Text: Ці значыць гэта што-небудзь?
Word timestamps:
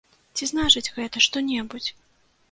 Ці 0.39 0.47
значыць 0.51 0.89
гэта 0.95 1.21
што-небудзь? 1.25 1.89